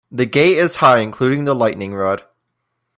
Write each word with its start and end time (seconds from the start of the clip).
The 0.09 0.25
gate 0.25 0.57
is 0.57 0.77
high 0.77 1.01
including 1.01 1.43
the 1.43 1.53
lightning 1.53 1.93
rod. 1.93 2.23